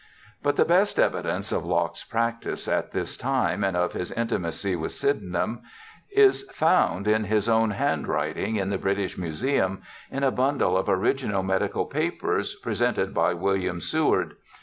[0.41, 4.93] But the best evidence of Locke's practice at this time and of his intimacy with
[4.93, 5.61] Sydenham
[6.09, 10.31] is found in his own JOHN LOCKE 75 handwriting in the British Museum in a
[10.31, 14.37] bundle of original medical papers presented by William Seward.